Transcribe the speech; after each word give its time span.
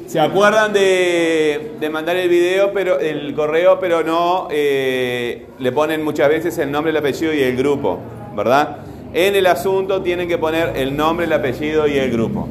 Se 0.07 0.21
acuerdan 0.21 0.73
de, 0.73 1.73
de 1.81 1.91
mandar 1.91 2.15
el 2.15 2.29
video, 2.29 2.73
pero 2.73 3.01
el 3.01 3.35
correo, 3.35 3.81
pero 3.81 4.05
no 4.05 4.47
eh, 4.53 5.47
le 5.59 5.73
ponen 5.73 6.05
muchas 6.05 6.29
veces 6.29 6.57
el 6.59 6.71
nombre, 6.71 6.93
el 6.93 6.97
apellido 6.97 7.35
y 7.35 7.43
el 7.43 7.57
grupo, 7.57 7.99
¿verdad? 8.37 8.77
En 9.13 9.35
el 9.35 9.49
asunto 9.49 10.01
tienen 10.01 10.29
que 10.29 10.39
poner 10.39 10.77
el 10.77 10.97
nombre, 10.97 11.27
el 11.27 11.33
apellido 11.33 11.89
y 11.89 11.99
el 11.99 12.13
grupo. 12.13 12.47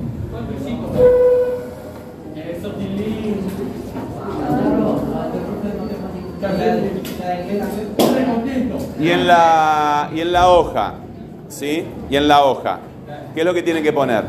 Y 9.00 9.10
en 9.10 9.28
la, 9.28 10.10
y 10.14 10.22
en 10.22 10.32
la 10.32 10.50
hoja, 10.50 10.94
¿sí? 11.48 11.86
Y 12.10 12.16
en 12.16 12.28
la 12.28 12.44
hoja, 12.44 12.80
¿qué 13.34 13.42
es 13.42 13.46
lo 13.46 13.54
que 13.54 13.64
tienen 13.64 13.84
que 13.84 13.94
poner? 13.94 14.24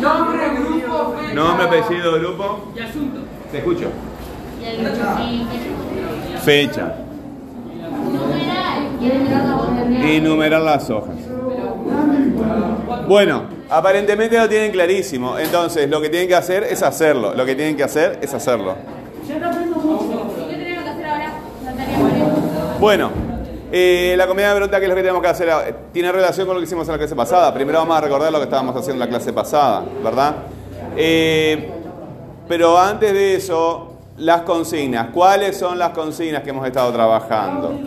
Nombre, 0.00 0.48
grupo, 0.54 1.14
fecha. 1.16 1.34
Nombre, 1.34 1.64
apellido, 1.64 2.18
grupo. 2.20 2.72
Y 2.76 2.80
asunto. 2.80 3.20
Te 3.50 3.58
escucho. 3.58 3.90
Fecha. 6.42 6.94
Y 10.02 10.20
numerar 10.20 10.62
las 10.62 10.90
hojas. 10.90 11.16
Bueno, 13.08 13.59
aparentemente 13.70 14.36
lo 14.36 14.48
tienen 14.48 14.72
clarísimo. 14.72 15.38
Entonces, 15.38 15.88
lo 15.88 16.00
que 16.00 16.08
tienen 16.08 16.28
que 16.28 16.34
hacer 16.34 16.64
es 16.64 16.82
hacerlo. 16.82 17.34
Lo 17.34 17.46
que 17.46 17.54
tienen 17.54 17.76
que 17.76 17.84
hacer 17.84 18.18
es 18.20 18.34
hacerlo. 18.34 18.74
¿Qué 19.26 19.34
tenemos 19.34 20.84
que 20.84 20.90
hacer 20.90 21.06
ahora? 21.06 21.32
Natalia. 21.64 21.98
Bueno, 22.80 23.10
eh, 23.72 24.14
la 24.16 24.26
comida 24.26 24.48
de 24.48 24.54
pregunta, 24.56 24.78
¿qué 24.78 24.84
es 24.84 24.88
lo 24.90 24.96
que 24.96 25.02
tenemos 25.02 25.22
que 25.22 25.28
hacer? 25.28 25.50
ahora? 25.50 25.76
Tiene 25.92 26.10
relación 26.10 26.46
con 26.46 26.56
lo 26.56 26.60
que 26.60 26.66
hicimos 26.66 26.88
en 26.88 26.92
la 26.92 26.98
clase 26.98 27.14
pasada. 27.14 27.54
Primero 27.54 27.78
vamos 27.78 27.96
a 27.96 28.00
recordar 28.00 28.32
lo 28.32 28.38
que 28.38 28.44
estábamos 28.44 28.74
haciendo 28.74 29.04
en 29.04 29.10
la 29.10 29.16
clase 29.16 29.32
pasada, 29.32 29.84
¿verdad? 30.02 30.34
Eh, 30.96 31.70
pero 32.48 32.76
antes 32.76 33.12
de 33.12 33.36
eso, 33.36 33.92
las 34.16 34.42
consignas. 34.42 35.08
¿Cuáles 35.12 35.56
son 35.56 35.78
las 35.78 35.90
consignas 35.90 36.42
que 36.42 36.50
hemos 36.50 36.66
estado 36.66 36.92
trabajando? 36.92 37.78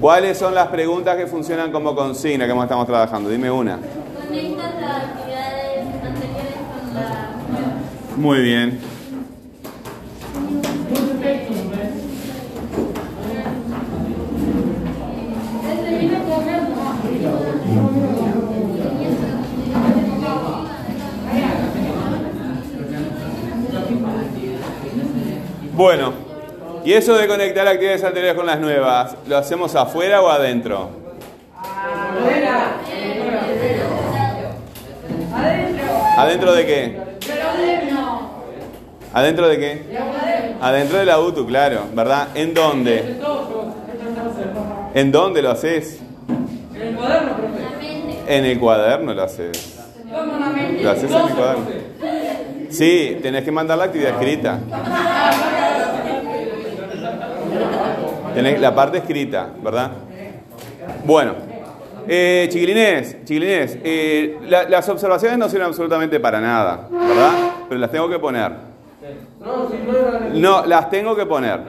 ¿Cuáles 0.00 0.38
son 0.38 0.54
las 0.54 0.68
preguntas 0.68 1.16
que 1.16 1.26
funcionan 1.26 1.72
como 1.72 1.96
consigna 1.96 2.44
que 2.44 2.52
hemos 2.52 2.62
estado 2.64 2.84
trabajando? 2.86 3.28
Dime 3.30 3.50
una. 3.50 3.80
Muy 8.16 8.40
bien. 8.40 8.80
Bueno, 25.74 26.12
y 26.84 26.92
eso 26.92 27.16
de 27.16 27.28
conectar 27.28 27.68
actividades 27.68 28.02
anteriores 28.02 28.34
con 28.34 28.46
las 28.46 28.58
nuevas, 28.58 29.14
¿lo 29.28 29.36
hacemos 29.36 29.76
afuera 29.76 30.20
o 30.22 30.28
adentro? 30.28 31.07
¿Adentro 36.18 36.52
de 36.52 36.66
qué? 36.66 36.98
¿Adentro 39.14 39.48
de 39.48 39.58
qué? 39.58 39.82
Adentro 40.60 40.98
de 40.98 41.04
la 41.04 41.20
UTU, 41.20 41.46
claro, 41.46 41.84
¿verdad? 41.94 42.28
¿En 42.34 42.54
dónde? 42.54 43.20
¿En 44.94 45.12
dónde 45.12 45.42
lo 45.42 45.50
haces? 45.52 46.00
En 46.74 46.82
el 46.82 46.96
cuaderno. 46.96 47.30
En 48.26 48.44
el 48.44 48.58
cuaderno 48.58 49.14
lo 49.14 49.22
haces. 49.22 49.78
Lo 50.82 50.90
haces 50.90 51.08
en 51.08 51.16
el 51.16 51.34
cuaderno. 51.34 51.66
Sí, 52.70 53.18
tenés 53.22 53.44
que 53.44 53.52
mandar 53.52 53.78
la 53.78 53.84
actividad 53.84 54.10
escrita. 54.10 54.58
La 58.60 58.74
parte 58.74 58.98
escrita, 58.98 59.50
¿verdad? 59.62 59.92
Bueno, 61.04 61.47
eh, 62.08 62.48
chiquilines, 62.50 63.24
chiquilines, 63.24 63.78
eh, 63.84 64.38
la- 64.48 64.68
las 64.68 64.88
observaciones 64.88 65.38
no 65.38 65.48
sirven 65.48 65.66
absolutamente 65.66 66.18
para 66.18 66.40
nada, 66.40 66.88
¿verdad? 66.90 67.30
Pero 67.68 67.80
las 67.80 67.90
tengo 67.90 68.08
que 68.08 68.18
poner. 68.18 68.52
No, 70.34 70.64
las 70.66 70.90
tengo 70.90 71.14
que 71.14 71.26
poner. 71.26 71.60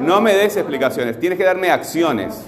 No 0.00 0.20
me 0.20 0.34
des 0.34 0.56
explicaciones, 0.56 1.18
tienes 1.18 1.38
que 1.38 1.44
darme 1.44 1.70
acciones. 1.70 2.44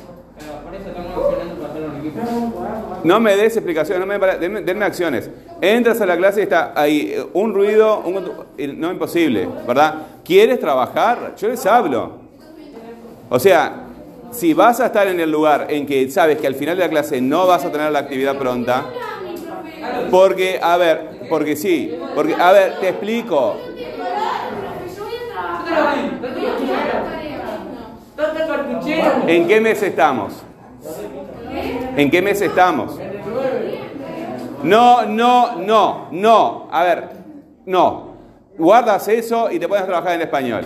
No 3.05 3.19
me 3.21 3.35
des 3.37 3.57
explicaciones, 3.57 4.01
no 4.01 4.07
me 4.07 4.19
para- 4.19 4.37
denme, 4.37 4.61
denme 4.61 4.85
acciones. 4.85 5.31
Entras 5.61 6.01
a 6.01 6.07
la 6.07 6.17
clase 6.17 6.41
y 6.41 6.43
está 6.45 6.73
ahí 6.77 7.13
eh, 7.17 7.25
un 7.33 7.55
ruido, 7.55 8.01
un- 8.01 8.31
eh, 8.59 8.69
no 8.77 8.91
imposible, 8.91 9.49
¿verdad? 9.67 9.95
¿Quieres 10.25 10.61
trabajar? 10.61 11.35
Yo 11.37 11.49
les 11.49 11.65
hablo. 11.67 12.13
O 13.31 13.39
sea, 13.39 13.85
si 14.31 14.55
vas 14.55 14.81
a 14.81 14.87
estar 14.87 15.09
en 15.09 15.21
el 15.21 15.31
lugar 15.31 15.67
en 15.71 15.87
que 15.87 16.09
sabes 16.11 16.39
que 16.39 16.47
al 16.47 16.55
final 16.55 16.77
de 16.77 16.85
la 16.85 16.91
clase 16.91 17.21
no 17.21 17.47
vas 17.47 17.65
a 17.65 17.73
tener 17.73 17.91
la 17.91 18.01
actividad 18.01 18.37
pronta, 18.37 18.87
porque, 20.11 20.59
a 20.63 20.77
ver, 20.77 21.27
porque 21.29 21.57
sí, 21.57 21.97
porque, 22.15 22.35
a 22.35 22.53
ver, 22.53 22.81
te 22.81 22.89
explico. 22.89 23.57
¿En 29.27 29.47
qué 29.47 29.61
mes 29.61 29.83
estamos? 29.83 30.33
¿En 31.97 32.11
qué 32.11 32.23
mes 32.23 32.41
estamos? 32.41 32.99
No, 34.63 35.07
no, 35.07 35.57
no, 35.57 36.09
no. 36.11 36.69
A 36.71 36.85
ver, 36.85 37.09
no. 37.67 38.11
Guardas 38.59 39.09
eso 39.09 39.51
y 39.51 39.59
te 39.59 39.67
puedes 39.69 39.87
trabajar 39.87 40.15
en 40.15 40.23
español. 40.23 40.65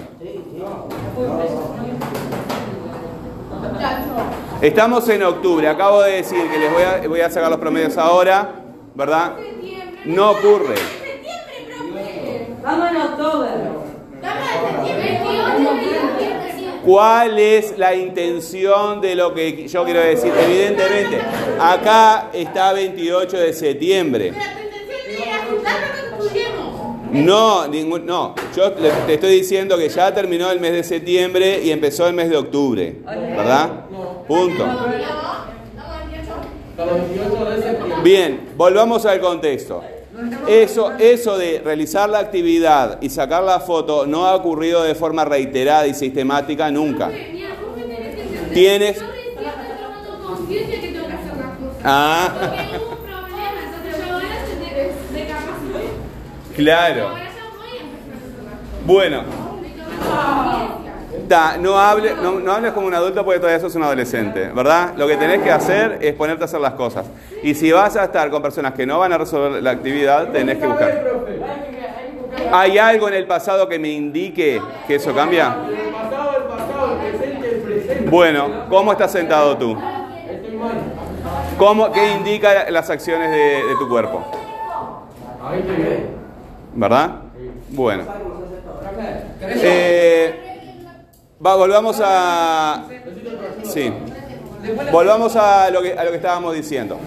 Estamos 4.60 5.08
en 5.08 5.22
octubre. 5.22 5.68
Acabo 5.68 6.02
de 6.02 6.12
decir 6.12 6.50
que 6.50 6.58
les 6.58 6.72
voy 6.72 6.82
a, 6.82 7.08
voy 7.08 7.20
a 7.20 7.30
sacar 7.30 7.50
los 7.50 7.58
promedios 7.58 7.96
ahora, 7.98 8.50
¿verdad? 8.94 9.36
No 10.04 10.30
ocurre. 10.30 10.74
Estamos 12.56 12.90
en 12.90 12.96
octubre. 12.96 13.48
¿Cuál 16.84 17.38
es 17.38 17.78
la 17.78 17.94
intención 17.94 19.00
de 19.00 19.14
lo 19.14 19.32
que 19.32 19.66
yo 19.66 19.84
quiero 19.84 20.00
decir? 20.00 20.32
Evidentemente, 20.38 21.18
acá 21.58 22.28
está 22.32 22.72
28 22.74 23.36
de 23.38 23.52
septiembre. 23.54 24.32
No, 27.14 27.68
ningún, 27.68 28.04
no. 28.06 28.34
Yo 28.56 28.70
le- 28.80 28.90
te 29.06 29.14
estoy 29.14 29.36
diciendo 29.36 29.76
que 29.78 29.88
ya 29.88 30.12
terminó 30.12 30.50
el 30.50 30.60
mes 30.60 30.72
de 30.72 30.84
septiembre 30.84 31.60
y 31.62 31.70
empezó 31.70 32.06
el 32.06 32.14
mes 32.14 32.28
de 32.28 32.36
octubre, 32.36 32.96
¿verdad? 33.04 33.70
Punto. 34.26 34.64
Hasta 34.64 34.86
los 36.86 36.94
28 36.94 37.44
de 37.50 37.62
septiembre. 37.62 37.96
Bien, 38.02 38.48
volvamos 38.56 39.06
al 39.06 39.20
contexto. 39.20 39.82
Eso, 40.48 40.92
eso 40.98 41.36
de 41.38 41.60
realizar 41.64 42.08
la 42.08 42.18
actividad 42.20 42.98
y 43.02 43.10
sacar 43.10 43.42
la 43.42 43.60
foto 43.60 44.06
no 44.06 44.26
ha 44.26 44.34
ocurrido 44.34 44.82
de 44.82 44.94
forma 44.94 45.24
reiterada 45.24 45.86
y 45.86 45.94
sistemática 45.94 46.70
nunca. 46.70 47.10
Tienes- 48.52 48.98
Ah, 51.86 52.30
claro. 56.54 57.10
Bueno, 58.86 59.24
Ta, 61.28 61.56
no, 61.58 61.78
hable, 61.78 62.14
no, 62.22 62.38
no 62.38 62.52
hables 62.52 62.72
como 62.72 62.86
un 62.86 62.94
adulto 62.94 63.24
porque 63.24 63.40
todavía 63.40 63.58
sos 63.60 63.74
un 63.76 63.82
adolescente, 63.82 64.50
¿verdad? 64.54 64.92
Lo 64.96 65.06
que 65.06 65.16
tenés 65.16 65.40
que 65.40 65.50
hacer 65.50 65.98
es 66.02 66.12
ponerte 66.14 66.44
a 66.44 66.46
hacer 66.46 66.60
las 66.60 66.74
cosas. 66.74 67.06
Y 67.42 67.54
si 67.54 67.72
vas 67.72 67.96
a 67.96 68.04
estar 68.04 68.30
con 68.30 68.42
personas 68.42 68.74
que 68.74 68.84
no 68.84 68.98
van 68.98 69.12
a 69.12 69.18
resolver 69.18 69.62
la 69.62 69.70
actividad, 69.70 70.28
tenés 70.32 70.58
que 70.58 70.66
buscar. 70.66 71.04
¿Hay 72.52 72.78
algo 72.78 73.08
en 73.08 73.14
el 73.14 73.26
pasado 73.26 73.68
que 73.68 73.78
me 73.78 73.88
indique 73.88 74.60
que 74.86 74.96
eso 74.96 75.14
cambia? 75.14 75.56
Bueno, 78.10 78.66
¿cómo 78.68 78.92
estás 78.92 79.12
sentado 79.12 79.56
tú? 79.56 79.78
¿Cómo, 81.56 81.90
¿Qué 81.90 82.12
indica 82.12 82.70
las 82.70 82.90
acciones 82.90 83.30
de, 83.30 83.62
tu 83.78 83.88
cuerpo? 83.88 84.24
Ahí 85.42 85.62
te. 85.62 86.13
¿Verdad? 86.74 87.22
Bueno. 87.70 88.04
Eh, 89.40 90.34
va, 91.44 91.56
volvamos 91.56 92.00
a... 92.02 92.86
Sí. 93.64 93.92
volvamos 94.92 95.36
a 95.36 95.70
lo 95.70 95.82
que, 95.82 95.92
a 95.92 96.04
lo 96.04 96.10
que 96.10 96.16
estábamos 96.16 96.54
diciendo. 96.54 96.98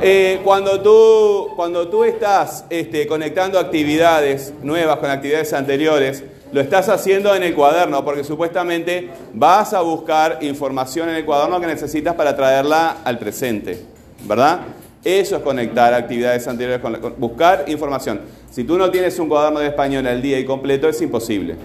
Eh, 0.00 0.40
cuando, 0.44 0.80
tú, 0.80 1.50
cuando 1.56 1.88
tú 1.88 2.04
estás 2.04 2.64
este, 2.70 3.06
conectando 3.06 3.58
actividades 3.58 4.52
nuevas 4.62 4.98
con 4.98 5.10
actividades 5.10 5.52
anteriores, 5.52 6.24
lo 6.52 6.60
estás 6.60 6.88
haciendo 6.88 7.34
en 7.34 7.42
el 7.42 7.54
cuaderno 7.54 8.04
porque 8.04 8.24
supuestamente 8.24 9.10
vas 9.32 9.72
a 9.72 9.80
buscar 9.80 10.38
información 10.42 11.08
en 11.08 11.16
el 11.16 11.24
cuaderno 11.24 11.60
que 11.60 11.66
necesitas 11.66 12.14
para 12.14 12.36
traerla 12.36 12.98
al 13.04 13.18
presente, 13.18 13.82
¿verdad? 14.24 14.60
Eso 15.04 15.36
es 15.36 15.42
conectar 15.42 15.92
actividades 15.94 16.46
anteriores 16.46 16.80
con, 16.80 16.92
la, 16.92 17.00
con 17.00 17.14
buscar 17.18 17.64
información. 17.66 18.20
Si 18.50 18.62
tú 18.64 18.78
no 18.78 18.90
tienes 18.90 19.18
un 19.18 19.28
cuaderno 19.28 19.58
de 19.58 19.66
español 19.68 20.06
al 20.06 20.22
día 20.22 20.38
y 20.38 20.44
completo, 20.44 20.88
es 20.88 21.02
imposible. 21.02 21.56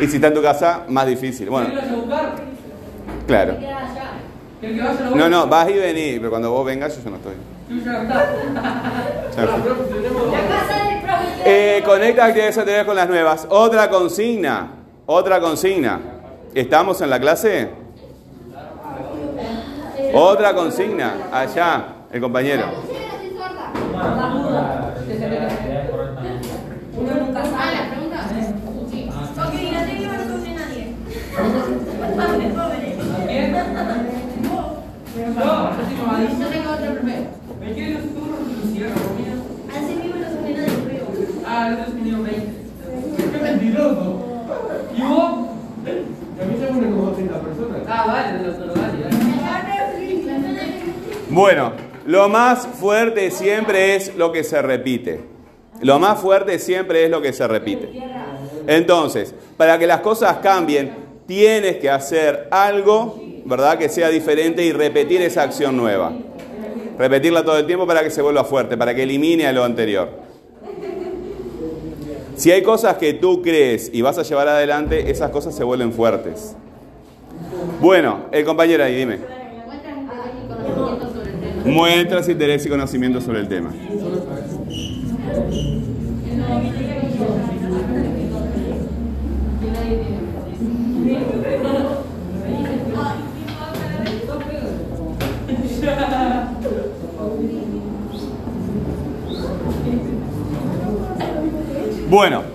Y 0.00 0.06
si 0.06 0.16
está 0.16 0.26
en 0.28 0.34
tu 0.34 0.42
casa, 0.42 0.84
más 0.88 1.06
difícil. 1.06 1.46
¿Qué 1.46 1.52
vas 1.52 1.64
Bueno, 1.64 1.80
claro. 3.26 3.56
No, 5.14 5.28
no, 5.28 5.46
vas 5.46 5.70
y 5.70 5.74
venís, 5.74 6.18
pero 6.18 6.30
cuando 6.30 6.50
vos 6.50 6.66
vengas 6.66 6.96
yo 6.96 7.04
ya 7.04 7.10
no 7.10 7.16
estoy. 7.16 7.34
Eh, 11.44 11.82
conecta 11.84 12.26
actividades 12.26 12.56
anteriores 12.56 12.86
con 12.86 12.94
las 12.94 13.08
nuevas. 13.08 13.48
Otra 13.50 13.90
consigna, 13.90 14.74
otra 15.06 15.40
consigna. 15.40 15.98
¿Estamos 16.54 17.00
en 17.00 17.10
la 17.10 17.18
clase? 17.18 17.81
Otra 20.14 20.54
consigna. 20.54 21.14
Allá, 21.32 21.86
el 22.12 22.20
compañero. 22.20 22.66
Ah, 35.44 35.72
no 36.38 36.46
tengo 36.48 36.70
otro 36.70 36.94
primero. 36.94 37.26
¿Me 37.58 37.72
quieren 37.72 37.94
los 37.94 38.02
turnos 38.12 38.40
y 38.48 38.60
los 38.60 38.70
cierro 38.72 38.94
conmigo? 38.94 39.42
Así 39.70 39.94
mismo 39.96 40.16
no 40.16 40.24
sabe 40.24 40.54
nadie, 40.54 40.76
creo. 40.84 41.06
Ah, 41.46 41.68
el 41.68 41.74
otro 41.80 41.92
tenía 41.94 42.18
20. 42.18 43.32
¡Qué 43.32 43.38
mentiroso! 43.42 44.20
¿Y 44.94 45.02
vos? 45.02 45.32
A 45.82 46.44
mí 46.44 46.56
se 46.58 46.66
pone 46.66 46.90
como 46.90 47.12
30 47.12 47.40
personas. 47.40 47.80
Ah, 47.88 48.04
vale, 48.06 48.38
de 48.38 48.46
los 48.46 48.56
otros, 48.56 48.74
dale, 48.74 49.04
dale. 49.04 49.32
Bueno, 51.54 51.72
lo 52.06 52.30
más 52.30 52.66
fuerte 52.66 53.30
siempre 53.30 53.94
es 53.94 54.16
lo 54.16 54.32
que 54.32 54.42
se 54.42 54.62
repite. 54.62 55.20
Lo 55.82 55.98
más 55.98 56.18
fuerte 56.18 56.58
siempre 56.58 57.04
es 57.04 57.10
lo 57.10 57.20
que 57.20 57.34
se 57.34 57.46
repite. 57.46 57.90
Entonces, 58.66 59.34
para 59.58 59.78
que 59.78 59.86
las 59.86 60.00
cosas 60.00 60.38
cambien, 60.38 60.94
tienes 61.26 61.76
que 61.76 61.90
hacer 61.90 62.48
algo, 62.50 63.20
¿verdad? 63.44 63.76
Que 63.76 63.90
sea 63.90 64.08
diferente 64.08 64.64
y 64.64 64.72
repetir 64.72 65.20
esa 65.20 65.42
acción 65.42 65.76
nueva. 65.76 66.14
Repetirla 66.98 67.44
todo 67.44 67.58
el 67.58 67.66
tiempo 67.66 67.86
para 67.86 68.02
que 68.02 68.08
se 68.08 68.22
vuelva 68.22 68.44
fuerte, 68.44 68.78
para 68.78 68.94
que 68.94 69.02
elimine 69.02 69.46
a 69.46 69.52
lo 69.52 69.62
anterior. 69.62 70.08
Si 72.34 72.50
hay 72.50 72.62
cosas 72.62 72.96
que 72.96 73.12
tú 73.12 73.42
crees 73.42 73.90
y 73.92 74.00
vas 74.00 74.16
a 74.16 74.22
llevar 74.22 74.48
adelante, 74.48 75.10
esas 75.10 75.28
cosas 75.28 75.54
se 75.54 75.64
vuelven 75.64 75.92
fuertes. 75.92 76.56
Bueno, 77.78 78.20
el 78.32 78.42
compañero 78.42 78.84
ahí, 78.84 78.94
dime. 78.96 79.42
Muestras 81.64 82.28
interés 82.28 82.66
y 82.66 82.68
conocimiento 82.68 83.20
sobre 83.20 83.40
el 83.40 83.48
tema. 83.48 83.72
Bueno, 102.08 102.51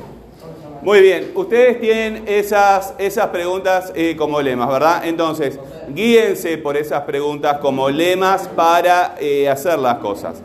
muy 0.87 1.01
bien. 1.01 1.33
Ustedes 1.35 1.81
tienen 1.81 2.23
esas, 2.27 2.93
esas 2.97 3.27
preguntas 3.27 3.91
eh, 3.93 4.15
como 4.17 4.41
lemas, 4.41 4.69
¿verdad? 4.69 5.05
Entonces, 5.05 5.59
guíense 5.89 6.57
por 6.57 6.77
esas 6.77 7.01
preguntas 7.01 7.57
como 7.57 7.89
lemas 7.89 8.47
para 8.47 9.15
eh, 9.19 9.49
hacer 9.49 9.79
las 9.79 9.97
cosas. 9.97 10.41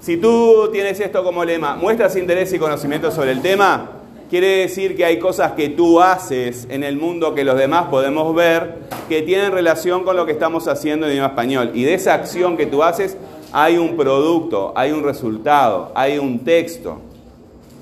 Si 0.00 0.16
tú 0.16 0.70
tienes 0.72 0.98
esto 1.00 1.22
como 1.22 1.44
lema, 1.44 1.76
muestras 1.76 2.16
interés 2.16 2.50
y 2.54 2.58
conocimiento 2.58 3.10
sobre 3.10 3.32
el 3.32 3.42
tema, 3.42 3.90
quiere 4.30 4.60
decir 4.60 4.96
que 4.96 5.04
hay 5.04 5.18
cosas 5.18 5.52
que 5.52 5.68
tú 5.68 6.00
haces 6.00 6.66
en 6.70 6.82
el 6.82 6.96
mundo 6.96 7.34
que 7.34 7.44
los 7.44 7.58
demás 7.58 7.88
podemos 7.90 8.34
ver 8.34 8.76
que 9.10 9.20
tienen 9.20 9.52
relación 9.52 10.02
con 10.02 10.16
lo 10.16 10.24
que 10.24 10.32
estamos 10.32 10.66
haciendo 10.66 11.04
en 11.04 11.12
idioma 11.12 11.28
español. 11.28 11.72
Y 11.74 11.84
de 11.84 11.92
esa 11.92 12.14
acción 12.14 12.56
que 12.56 12.64
tú 12.64 12.82
haces 12.82 13.18
hay 13.52 13.76
un 13.76 13.98
producto, 13.98 14.72
hay 14.76 14.92
un 14.92 15.04
resultado, 15.04 15.92
hay 15.94 16.16
un 16.16 16.38
texto, 16.38 17.02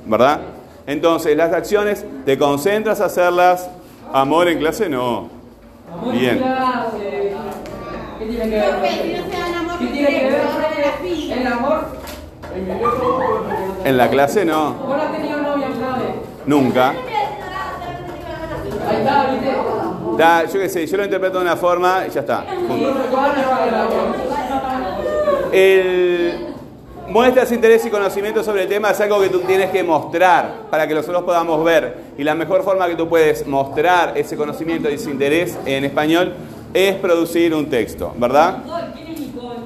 ¿verdad? 0.04 0.40
Entonces, 0.86 1.36
las 1.36 1.52
acciones, 1.52 2.04
¿te 2.24 2.38
concentras 2.38 3.00
a 3.00 3.06
hacerlas? 3.06 3.68
Amor 4.12 4.48
en 4.48 4.58
clase, 4.58 4.88
no. 4.88 5.28
Amor, 5.92 6.12
Bien. 6.12 6.42
¿Qué 8.18 8.26
tiene 8.26 8.44
que 8.44 8.56
ver? 8.56 8.80
¿Qué 9.78 9.86
tiene 9.86 10.08
que 10.08 10.24
ver 10.26 10.42
el 11.38 11.46
amor? 11.46 11.86
En 13.84 13.96
la 13.96 14.10
clase, 14.10 14.44
no. 14.44 14.74
¿Vos 14.74 14.96
no 14.96 15.02
has 15.02 15.12
tenido 15.12 15.40
novia? 15.40 15.68
Nunca. 16.46 16.90
Ahí 18.88 18.96
está, 18.96 19.26
¿viste? 19.30 19.52
Da, 20.18 20.44
yo 20.44 20.60
qué 20.60 20.68
sé, 20.68 20.86
yo 20.86 20.96
lo 20.98 21.04
interpreto 21.04 21.38
de 21.38 21.44
una 21.44 21.56
forma 21.56 22.04
y 22.06 22.10
ya 22.10 22.20
está. 22.20 22.44
punto. 22.68 22.94
El, 25.52 26.51
muestras 27.12 27.52
interés 27.52 27.84
y 27.84 27.90
conocimiento 27.90 28.42
sobre 28.42 28.62
el 28.62 28.68
tema 28.68 28.90
es 28.90 29.00
algo 29.00 29.20
que 29.20 29.28
tú 29.28 29.40
tienes 29.40 29.70
que 29.70 29.82
mostrar 29.84 30.62
para 30.70 30.88
que 30.88 30.94
nosotros 30.94 31.22
podamos 31.24 31.62
ver. 31.62 31.96
Y 32.16 32.24
la 32.24 32.34
mejor 32.34 32.62
forma 32.62 32.86
que 32.88 32.96
tú 32.96 33.06
puedes 33.06 33.46
mostrar 33.46 34.16
ese 34.16 34.34
conocimiento 34.34 34.88
y 34.90 34.94
ese 34.94 35.10
interés 35.10 35.58
en 35.66 35.84
español 35.84 36.32
es 36.72 36.94
producir 36.96 37.54
un 37.54 37.68
texto, 37.68 38.14
¿verdad? 38.16 38.62
¿Quién 38.94 39.08
es 39.08 39.20
Nicole? 39.20 39.56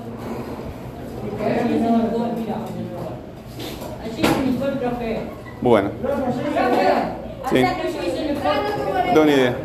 ¿Quién 1.38 1.52
es 1.52 1.64
Nicole? 1.70 2.32
Mira. 2.37 2.56
Allí 4.02 4.22
es 4.22 4.52
Nicole, 4.52 4.72
profe. 4.72 5.20
Bueno, 5.60 5.90
sí, 7.50 7.56
Allá 7.58 7.76
que 7.81 7.93
yo 7.93 8.02
hice 8.02 8.28
el 8.31 8.37
profe. 8.37 9.06
no 9.06 9.12
tengo 9.12 9.25
ni 9.25 9.32
idea. 9.32 9.56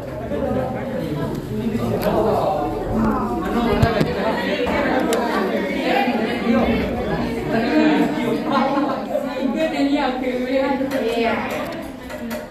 ¿Qué 9.53 9.67
tenía 9.67 10.19
que 10.19 10.31
ver? 10.45 10.89
Profe. 10.89 12.50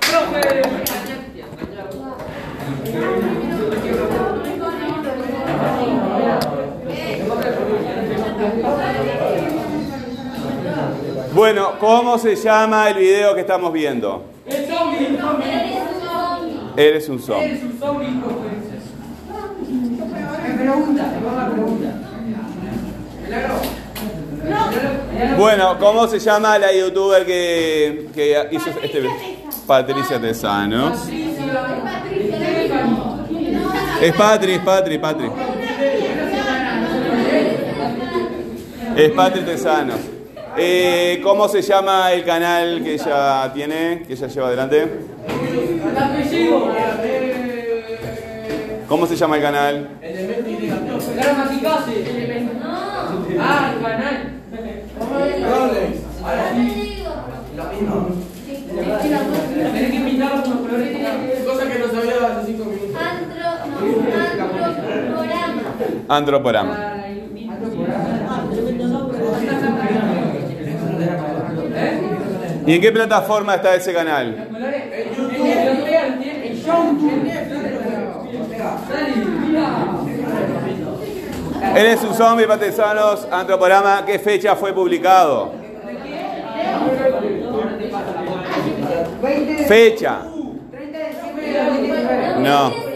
Bueno, 11.32 11.78
¿cómo 11.78 12.18
se 12.18 12.36
llama 12.36 12.88
el 12.90 12.96
video 12.96 13.34
que 13.34 13.40
estamos 13.42 13.72
viendo? 13.72 14.24
El 14.46 14.66
zombie. 14.66 15.18
Eres 16.76 17.08
un 17.08 17.20
zombie. 17.20 17.44
Eres 17.44 17.62
un 17.62 17.78
zombie, 17.78 18.20
pregunta, 20.60 21.12
me 21.20 21.26
va 21.26 21.46
a 21.46 21.50
pregunta. 21.50 21.88
Bueno, 25.36 25.78
¿cómo 25.78 26.08
se 26.08 26.18
llama 26.18 26.58
la 26.58 26.72
youtuber 26.72 27.24
que, 27.24 28.08
que 28.14 28.48
hizo 28.50 28.70
este 28.82 29.00
video? 29.00 29.39
Patricia 29.70 30.20
Tesano. 30.20 30.92
Es 34.02 34.12
Patri, 34.16 34.54
es 34.54 34.58
Patri, 34.58 34.98
Patri. 34.98 35.30
Es 38.96 39.10
Patri 39.12 39.42
Tesano. 39.42 39.94
Eh, 40.56 41.20
¿Cómo 41.22 41.46
se 41.46 41.62
llama 41.62 42.10
el 42.10 42.24
canal 42.24 42.82
que 42.82 42.94
ella 42.94 43.48
tiene, 43.54 44.02
que 44.08 44.14
ella 44.14 44.26
lleva 44.26 44.48
adelante? 44.48 44.88
¿Cómo 48.88 49.06
se 49.06 49.14
llama 49.14 49.36
el 49.36 49.42
canal? 49.42 49.88
Ah, 53.38 53.72
el 53.72 53.82
canal. 53.84 54.40
Tenés 59.80 59.92
que 59.92 59.96
invitarlos 59.96 60.42
colores. 60.46 61.44
Cosa 61.46 61.66
que 61.66 61.78
no 61.78 61.86
sabía 61.86 62.12
hace 62.38 62.46
5 62.52 62.64
minutos. 62.66 63.00
Androporama. 66.08 66.96
¿Eh? 71.72 72.00
¿Y 72.66 72.74
en 72.74 72.80
qué 72.82 72.92
plataforma 72.92 73.54
está 73.54 73.74
ese 73.74 73.94
canal? 73.94 74.48
En 74.92 75.14
YouTube. 75.16 75.46
Él 81.76 81.86
es 81.86 82.02
un 82.02 82.14
zombie, 82.14 82.46
patesanos, 82.46 83.26
antroporama. 83.30 84.04
¿Qué 84.04 84.18
fecha 84.18 84.54
fue 84.56 84.72
publicado? 84.74 85.52
20 86.82 87.90
de- 87.90 88.10
Fecha. 89.22 89.22
30 89.22 89.22
de 89.22 89.22
diciembre 89.22 89.22
de 89.22 89.28
2019. 89.28 89.28
No. 89.28 89.28
18, 89.28 89.28
24 89.28 89.28
de 89.28 89.28
mayo. 89.28 89.28
Ahora 89.28 89.28
fue 89.28 89.28
un 89.30 89.46
container 89.46 89.49
Cállate 89.68 90.40
HT, 92.10 92.40
No, 92.40 92.72
fue. 92.72 92.90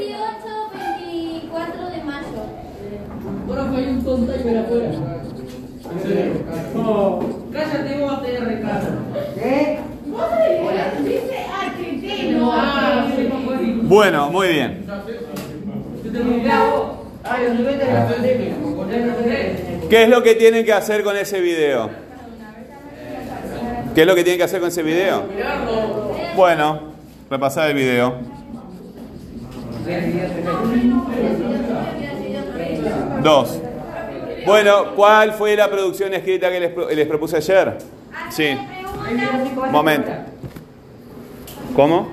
Bueno, 13.83 14.31
muy 14.31 14.49
bien. 14.49 14.85
¿Qué 19.91 20.03
es 20.03 20.09
lo 20.09 20.23
que 20.23 20.35
tienen 20.35 20.65
que 20.65 20.73
hacer 20.73 21.03
con 21.05 21.17
ese 21.17 21.41
video? 21.41 21.91
¿Qué 23.95 24.01
es 24.01 24.07
lo 24.07 24.15
que 24.15 24.25
tienen 24.25 24.39
que 24.39 24.45
hacer 24.45 24.61
con 24.61 24.69
ese 24.69 24.83
video? 24.83 25.25
Bueno, 26.37 26.81
repasar 27.31 27.71
el 27.71 27.77
video. 27.77 28.15
Dos. 33.23 33.61
Bueno, 34.47 34.95
¿cuál 34.95 35.33
fue 35.33 35.57
la 35.57 35.71
producción 35.71 36.13
escrita 36.13 36.51
que 36.51 36.61
les, 36.61 36.71
pro- 36.73 36.91
les 36.91 37.07
propuse 37.07 37.37
ayer? 37.39 37.79
Sí. 38.31 38.57
Momento. 39.71 40.11
¿Cómo? 41.75 42.09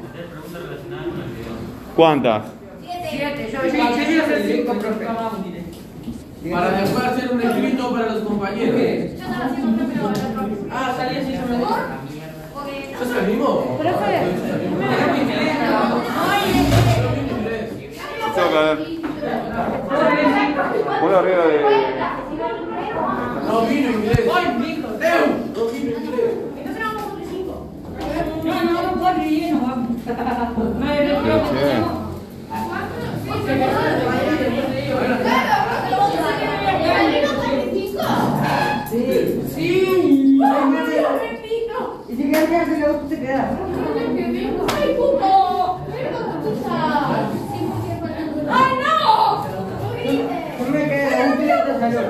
¿Cuántas? 1.95 2.43
Siete. 2.81 3.57
Para 6.51 6.71
después 6.81 7.03
hacer 7.05 7.31
un 7.31 7.41
escrito 7.41 7.91
para 7.91 8.05
los 8.13 8.23
compañeros. 8.23 8.81
Ah, 10.71 10.93
salí 10.97 11.17
así, 11.17 11.33
me 13.05 13.37
¿Por? 13.37 13.47
lo 13.47 13.77
Porque 13.77 13.89
¿Yo 13.89 14.45
salimos? 14.45 14.81
Una 21.03 21.17
arriba 21.19 21.45
de... 21.45 21.55
No 23.47 23.61
vino 23.65 23.89
inglés. 23.89 24.21
No 24.25 25.65
vino 25.65 25.89
inglés. 25.97 26.33
entonces 26.57 26.83
vamos 26.83 27.01
a 27.01 27.05
cumplir 27.05 27.27
5. 27.29 27.67
No, 28.43 28.53
no, 28.63 28.71
no, 28.71 28.91
cuatro 28.99 29.23
y 29.23 29.51
vamos. 29.51 29.87
No, 30.07 30.15
no, 30.17 30.85
Pero, 30.85 31.15
no. 31.21 31.51
che. 31.51 32.01
Sí. 38.91 39.03
Sí. 39.55 40.39
Y 42.09 42.15
si 42.15 42.23
quieres 42.23 42.49
quedarse 42.49 42.77
luego 42.77 42.99
tú 42.99 43.07
te 43.07 43.19
quedas. 43.19 43.51
¡Ay, 48.53 48.73
no! 48.83 49.45
Yo 50.59 50.65
me 50.71 50.83
quedé, 50.85 51.25
un 51.25 51.33
cliente 51.37 51.79
salió. 51.79 52.01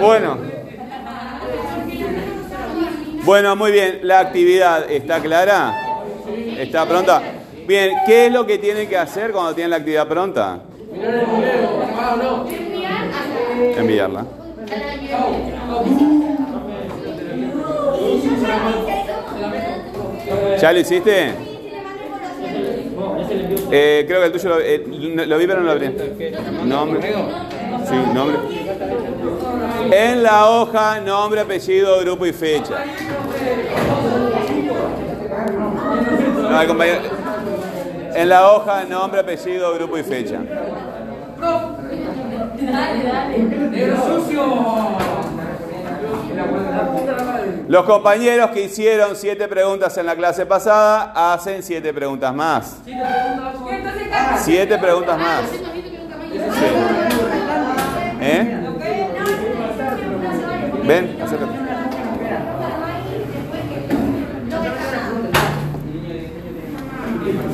Bueno. 0.00 0.48
Bueno, 3.28 3.54
muy 3.56 3.72
bien. 3.72 4.00
La 4.04 4.20
actividad 4.20 4.90
está 4.90 5.20
clara. 5.20 5.74
¿Está 6.56 6.86
pronta? 6.88 7.20
Bien, 7.66 7.92
¿qué 8.06 8.24
es 8.24 8.32
lo 8.32 8.46
que 8.46 8.56
tienen 8.56 8.88
que 8.88 8.96
hacer 8.96 9.32
cuando 9.32 9.54
tienen 9.54 9.68
la 9.68 9.76
actividad 9.76 10.08
pronta? 10.08 10.60
Enviarla. 13.76 14.24
¿Ya 20.58 20.72
lo 20.72 20.78
hiciste? 20.78 21.34
Eh, 23.70 24.04
creo 24.08 24.20
que 24.20 24.26
el 24.26 24.32
tuyo 24.32 24.48
lo, 24.48 24.60
eh, 24.60 24.82
lo 25.26 25.36
vi, 25.36 25.46
pero 25.46 25.60
no 25.60 25.66
lo 25.66 25.72
abrí. 25.72 25.94
Nombre. 26.64 27.14
Sí, 27.86 27.94
nombre. 28.14 28.57
En 29.90 30.22
la 30.22 30.48
hoja, 30.48 31.00
nombre, 31.00 31.40
apellido, 31.40 31.98
grupo 32.00 32.26
y 32.26 32.32
fecha. 32.32 32.84
No, 36.50 36.60
el 36.60 36.68
compañero- 36.68 37.00
En 38.14 38.28
la 38.28 38.50
hoja, 38.52 38.84
nombre, 38.84 39.20
apellido, 39.20 39.72
grupo 39.74 39.98
y 39.98 40.02
fecha. 40.02 40.38
Los 47.68 47.84
compañeros 47.84 48.50
que 48.50 48.62
hicieron 48.64 49.14
siete 49.14 49.46
preguntas 49.48 49.96
en 49.98 50.06
la 50.06 50.16
clase 50.16 50.46
pasada 50.46 51.12
hacen 51.34 51.62
siete 51.62 51.92
preguntas 51.92 52.34
más. 52.34 52.76
Siete 54.44 54.78
preguntas 54.78 55.18
más. 55.18 55.42
Sí. 55.50 55.58
¿Eh? 58.20 58.67
Ven, 60.88 61.04
acércate. 61.22 61.58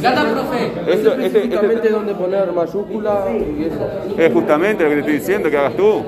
Gata, 0.02 0.22
profe. 0.30 0.66
Esto- 0.92 1.12
este- 1.14 1.26
este- 1.26 1.40
Justamente 1.56 1.88
donde 1.88 2.14
poner 2.14 2.52
mayúscula 2.52 3.24
y 3.32 3.64
eso. 3.64 3.88
Es 4.20 4.32
justamente 4.32 4.84
lo 4.84 4.88
que 4.90 4.94
te 4.96 5.00
estoy 5.00 5.14
diciendo 5.18 5.50
que 5.50 5.56
hagas 5.58 5.76
tú. 5.76 6.02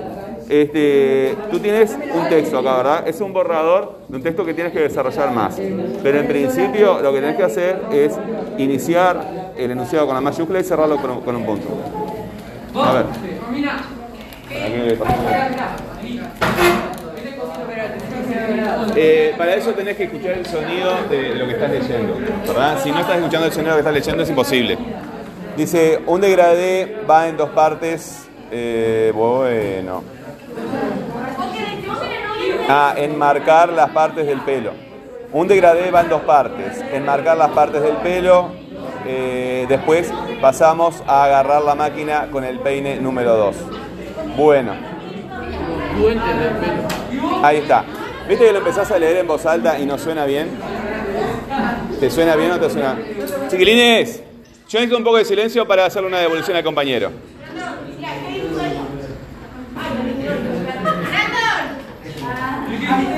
Este, 0.48 1.34
tú 1.50 1.58
tienes 1.58 1.96
un 2.14 2.28
texto 2.28 2.58
acá, 2.58 2.76
¿verdad? 2.76 3.08
Es 3.08 3.20
un 3.20 3.32
borrador 3.32 3.98
de 4.08 4.16
un 4.16 4.22
texto 4.22 4.44
que 4.44 4.54
tienes 4.54 4.72
que 4.72 4.80
desarrollar 4.80 5.32
más. 5.32 5.58
Pero 6.02 6.20
en 6.20 6.26
principio 6.28 7.00
lo 7.02 7.12
que 7.12 7.18
tienes 7.18 7.36
que 7.36 7.42
hacer 7.42 7.80
es 7.90 8.16
iniciar 8.58 9.52
el 9.56 9.70
enunciado 9.72 10.06
con 10.06 10.14
la 10.14 10.20
mayúscula 10.20 10.60
y 10.60 10.64
cerrarlo 10.64 10.96
con 10.98 11.10
un, 11.10 11.20
con 11.22 11.34
un 11.36 11.44
punto. 11.44 11.66
A 12.76 12.92
ver. 12.92 13.06
Eh, 18.94 19.34
para 19.36 19.54
eso 19.54 19.72
tenés 19.72 19.96
que 19.96 20.04
escuchar 20.04 20.32
el 20.32 20.46
sonido 20.46 20.92
de 21.10 21.34
lo 21.34 21.46
que 21.46 21.52
estás 21.52 21.70
leyendo, 21.70 22.16
¿verdad? 22.46 22.78
Si 22.82 22.90
no 22.90 23.00
estás 23.00 23.16
escuchando 23.16 23.46
el 23.46 23.52
sonido 23.52 23.72
de 23.72 23.78
lo 23.78 23.84
que 23.84 23.88
estás 23.88 23.94
leyendo 23.94 24.22
es 24.22 24.30
imposible. 24.30 24.78
Dice, 25.56 26.00
un 26.06 26.20
degradé 26.20 26.98
va 27.08 27.28
en 27.28 27.36
dos 27.36 27.50
partes. 27.50 28.28
Eh, 28.50 29.12
bueno. 29.14 30.02
Ah, 32.68 32.94
enmarcar 32.96 33.70
las 33.70 33.90
partes 33.90 34.26
del 34.26 34.40
pelo. 34.40 34.72
Un 35.32 35.48
degradé 35.48 35.90
va 35.90 36.02
en 36.02 36.08
dos 36.08 36.22
partes. 36.22 36.82
Enmarcar 36.92 37.36
las 37.36 37.50
partes 37.50 37.82
del 37.82 37.96
pelo. 37.96 38.50
eh, 39.06 39.66
después 39.68 40.12
pasamos 40.40 41.02
a 41.06 41.24
agarrar 41.24 41.62
la 41.62 41.74
máquina 41.74 42.28
con 42.30 42.44
el 42.44 42.58
peine 42.60 42.96
número 42.96 43.36
2. 43.36 43.56
Bueno. 44.36 44.95
Puentes 46.00 46.38
del 46.38 46.50
pelo. 46.56 47.42
Ahí 47.42 47.56
está. 47.58 47.84
¿Viste 48.28 48.44
que 48.46 48.52
lo 48.52 48.58
empezás 48.58 48.90
a 48.90 48.98
leer 48.98 49.18
en 49.18 49.26
voz 49.26 49.46
alta 49.46 49.78
y 49.78 49.86
no 49.86 49.96
suena 49.98 50.24
bien? 50.24 50.48
¿Te 52.00 52.10
suena 52.10 52.34
bien 52.36 52.50
o 52.52 52.58
te 52.60 52.68
suena? 52.70 52.96
Chiquilines, 53.48 54.22
yo 54.68 54.78
necesito 54.78 54.96
un 54.98 55.04
poco 55.04 55.16
de 55.18 55.24
silencio 55.24 55.66
para 55.66 55.86
hacerle 55.86 56.08
una 56.08 56.18
devolución 56.18 56.56
al 56.56 56.64
compañero. 56.64 57.10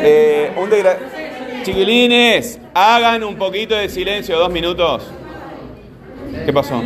Eh, 0.03 0.53
un 0.57 0.71
degra- 0.71 0.99
Chiquilines, 1.65 2.61
hagan 2.75 3.25
un 3.25 3.37
poquito 3.37 3.75
de 3.75 3.89
silencio, 3.89 4.39
dos 4.39 4.51
minutos. 4.51 5.07
¿Qué 6.45 6.53
pasó? 6.53 6.83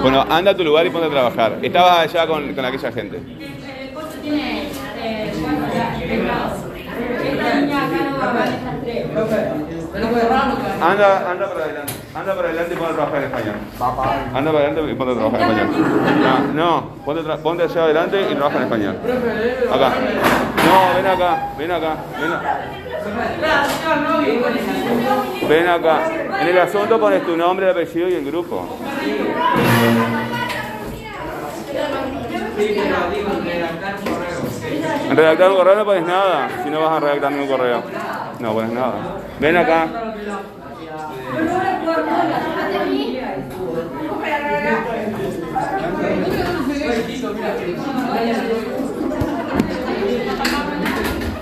Bueno, 0.00 0.24
anda 0.28 0.52
a 0.52 0.56
tu 0.56 0.64
lugar 0.64 0.86
y 0.86 0.90
ponte 0.90 1.06
a 1.08 1.10
trabajar. 1.10 1.58
Estabas 1.62 1.98
allá 1.98 2.26
con, 2.26 2.54
con 2.54 2.64
aquella 2.64 2.92
gente. 2.92 3.16
El 3.18 3.92
coche 3.92 4.06
tiene 4.22 4.62
eh, 5.02 5.32
cuatro 5.42 5.66
ya, 5.74 5.98
teclados. 5.98 6.58
Esta 7.24 7.60
niña 7.60 7.86
acá 7.86 8.10
no 8.10 8.18
va 8.18 8.30
a 8.30 8.32
valer 8.32 8.58
las 8.64 8.82
tres. 8.82 9.06
Anda, 10.82 11.30
anda 11.30 11.48
para 11.48 11.64
adelante. 11.64 11.92
Anda 12.12 12.34
para 12.34 12.48
adelante 12.48 12.74
y 12.74 12.76
ponte 12.76 12.92
a 12.92 12.96
trabajar 12.96 13.18
en 13.18 13.24
español. 13.24 13.54
Anda 14.34 14.52
para 14.52 14.64
adelante 14.64 14.92
y 14.92 14.94
ponte 14.94 15.12
a 15.12 15.16
trabajar 15.16 15.40
en 15.40 15.48
español. 15.48 16.54
No, 16.54 16.80
no 16.80 16.88
ponte, 17.04 17.22
ponte 17.38 17.62
allá 17.62 17.84
adelante 17.84 18.26
y 18.30 18.34
trabaja 18.34 18.56
en 18.56 18.62
español. 18.64 18.96
Acá. 19.72 19.92
No, 20.64 20.94
ven 20.96 21.06
acá, 21.06 21.48
ven 21.56 21.70
acá, 21.70 21.96
ven 22.20 22.32
acá. 22.32 22.58
Ven 25.48 25.68
acá. 25.68 26.40
En 26.40 26.48
el 26.48 26.58
asunto 26.58 26.98
pones 26.98 27.24
tu 27.24 27.36
nombre, 27.36 27.66
el 27.66 27.72
apellido 27.72 28.08
y 28.08 28.14
el 28.14 28.24
grupo. 28.24 28.66
En 35.08 35.16
redactar 35.16 35.50
un 35.50 35.56
correo 35.56 35.74
no 35.76 35.84
pones 35.84 36.06
nada, 36.06 36.48
si 36.64 36.70
no 36.70 36.80
vas 36.80 36.92
a 36.92 37.00
redactar 37.00 37.32
ningún 37.32 37.48
correo. 37.48 37.82
No 38.42 38.52
pones 38.54 38.72
nada. 38.72 38.94
Ven 39.40 39.56
acá. 39.56 39.88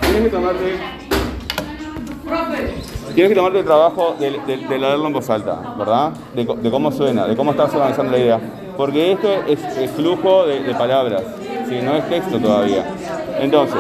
Tienes 0.01 0.23
que 0.25 0.29
tomarte. 0.31 0.79
Tienes 3.15 3.31
que 3.31 3.35
tomarte 3.37 3.59
el 3.59 3.65
trabajo 3.65 4.15
de, 4.19 4.31
de- 4.47 4.57
de 4.69 4.79
leerlo 4.79 5.07
en 5.07 5.13
voz 5.13 5.29
alta, 5.31 5.75
¿verdad? 5.77 6.13
De, 6.35 6.45
de 6.45 6.71
cómo 6.71 6.91
suena, 6.93 7.27
de 7.27 7.37
cómo 7.37 7.51
estás 7.53 7.73
organizando 7.75 8.13
la 8.13 8.19
idea. 8.19 8.41
Porque 8.77 9.13
esto 9.13 9.29
es, 9.47 9.63
es 9.79 9.91
flujo 9.91 10.47
de, 10.47 10.75
palabras, 10.75 11.23
¿sí? 11.69 11.81
no 11.83 11.95
es 11.97 12.09
texto 12.09 12.39
todavía. 12.39 12.85
Entonces, 13.39 13.77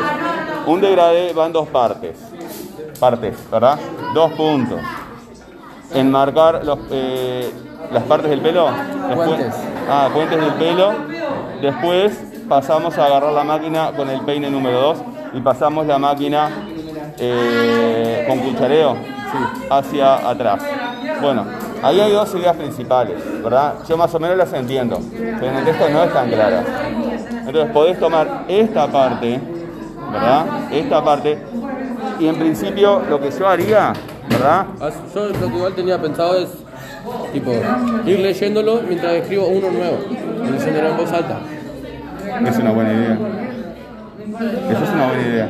un 0.66 0.80
degradé 0.80 1.32
va 1.32 1.46
en 1.46 1.52
dos 1.52 1.68
partes. 1.68 2.16
Partes, 3.00 3.37
¿verdad? 3.50 3.78
Dos 4.14 4.33
puntos. 4.33 4.78
Enmarcar 5.95 6.64
los, 6.64 6.78
eh, 6.90 7.50
las 7.92 8.02
partes 8.04 8.30
del 8.30 8.40
pelo. 8.40 8.69
Después- 9.09 9.28
Puentes. 9.28 9.54
Ah, 9.90 10.09
puentes 10.12 10.38
del 10.40 10.52
pelo. 10.54 10.92
Después 11.61 12.12
pasamos 12.49 12.97
a 12.99 13.07
agarrar 13.07 13.33
la 13.33 13.45
máquina 13.45 13.92
con 13.97 14.09
el 14.11 14.21
peine 14.21 14.50
número 14.50 14.80
2 14.80 14.99
y 15.33 15.40
pasamos 15.40 15.87
la 15.87 15.99
máquina 15.99 16.49
eh, 17.19 18.25
con 18.28 18.38
cuchareo 18.38 18.97
hacia 19.71 20.28
atrás. 20.28 20.62
Bueno, 21.21 21.45
ahí 21.83 22.00
hay 22.00 22.12
dos 22.12 22.35
ideas 22.35 22.57
principales, 22.57 23.16
¿verdad? 23.42 23.75
Yo 23.88 23.97
más 23.97 24.14
o 24.14 24.19
menos 24.21 24.37
las 24.37 24.52
entiendo, 24.52 24.99
pero 25.12 25.47
en 25.52 25.57
el 25.57 25.64
texto 25.64 25.88
no 25.90 26.02
están 26.04 26.28
claras. 26.30 26.64
Entonces 27.47 27.71
podés 27.73 27.99
tomar 27.99 28.45
esta 28.49 28.87
parte, 28.87 29.40
¿verdad? 30.12 30.45
Esta 30.73 31.04
parte, 31.04 31.38
y 32.20 32.28
en 32.28 32.36
principio 32.36 33.02
lo 33.08 33.20
que 33.20 33.30
yo 33.30 33.48
haría, 33.48 33.92
¿verdad? 34.28 34.66
Ah, 34.80 34.90
Yo 35.14 35.26
lo 35.28 35.32
que 35.50 35.56
igual 35.56 35.72
tenía 35.74 36.00
pensado 36.00 36.36
es, 36.36 36.48
tipo, 37.32 37.50
ir 38.06 38.18
leyéndolo 38.20 38.82
mientras 38.86 39.14
escribo 39.14 39.46
uno 39.48 39.70
nuevo, 39.70 39.98
y 40.46 40.50
leyéndolo 40.50 40.88
en 40.90 40.96
voz 40.96 41.12
alta. 41.12 41.38
Es 42.46 42.58
una 42.58 42.72
buena 42.72 42.92
idea. 42.92 43.18
Esa 44.70 44.84
es 44.84 44.90
una 44.90 45.06
buena 45.06 45.22
idea. 45.22 45.48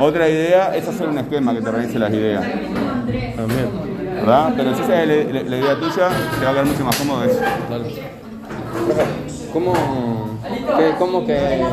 Otra 0.00 0.28
idea 0.28 0.74
es 0.76 0.88
hacer 0.88 1.08
un 1.08 1.18
esquema 1.18 1.54
que 1.54 1.60
te 1.62 1.68
organice 1.68 1.98
las 1.98 2.12
ideas, 2.12 2.44
También, 3.36 3.68
¿verdad? 4.20 4.52
Pero 4.56 4.74
si 4.74 4.82
esa 4.82 5.02
es 5.02 5.08
la, 5.08 5.14
la- 5.42 5.48
la 5.50 5.56
idea 5.58 5.74
tuya, 5.76 6.08
te 6.38 6.44
va 6.44 6.50
a 6.50 6.52
quedar 6.54 6.66
mucho 6.66 6.84
más 6.84 6.96
cómodo 6.96 7.24
eso. 7.24 7.40
dale. 7.70 7.84
¿Cómo 9.52 9.72
que, 10.76 10.92
cómo 10.98 11.24
que, 11.26 11.64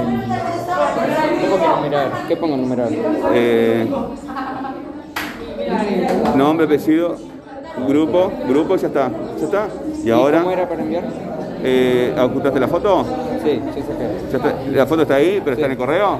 cómo 1.42 1.58
que 1.60 1.68
numerar? 1.76 2.12
¿Qué 2.28 2.38
pongo 2.38 2.58
numerar? 2.58 2.90
Eh, 3.34 3.88
nombre, 6.36 6.66
apellido, 6.66 7.16
grupo, 7.88 8.32
grupo, 8.48 8.76
ya 8.76 8.88
está, 8.88 9.10
ya 9.40 9.46
está. 9.46 9.68
Y 10.04 10.10
ahora, 10.12 10.40
¿Cómo 10.40 10.52
era 10.52 10.68
para 10.68 10.82
enviar? 10.82 11.04
eh, 11.64 12.14
¿ajustaste 12.18 12.60
la 12.60 12.68
foto? 12.68 13.06
Sí, 13.44 13.62
sí, 13.74 13.82
sí. 13.82 14.36
Está- 14.36 14.56
la 14.72 14.86
foto 14.86 15.02
está 15.04 15.16
ahí, 15.16 15.42
pero 15.44 15.56
está 15.56 15.66
en 15.66 15.72
el 15.74 15.78
correo. 15.78 16.18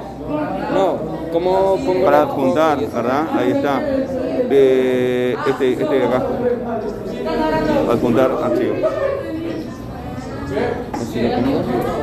No, 0.72 0.96
¿cómo 1.32 1.76
pongo 1.84 2.04
Para 2.04 2.22
adjuntar, 2.22 2.78
y? 2.82 2.86
¿verdad? 2.86 3.22
Ahí 3.36 3.50
está. 3.52 3.80
Eh, 4.54 5.36
este, 5.48 5.72
este 5.72 5.84
de 5.94 6.04
acá. 6.04 6.22
Adjuntar 7.90 8.30
archivo. 8.44 8.74
Así 10.94 11.22
lo 11.22 11.30
pongo. 11.34 12.01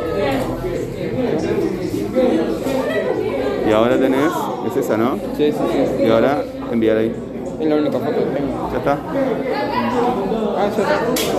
Y 3.69 3.71
ahora 3.71 3.99
tenés, 3.99 4.31
es 4.65 4.77
esa, 4.77 4.97
¿no? 4.97 5.15
Sí, 5.38 5.51
sí, 5.51 5.59
sí. 5.71 6.03
Y 6.03 6.09
ahora 6.09 6.41
enviar 6.71 6.97
ahí. 6.97 7.15
Es 7.59 7.67
la 7.67 7.75
única 7.75 7.99
foto 7.99 8.15
que 8.15 8.21
tengo. 8.21 8.69
¿Ya 8.71 8.77
está? 8.79 8.97
Ah, 10.58 10.69
sí, 10.75 10.82
sí. 10.82 11.29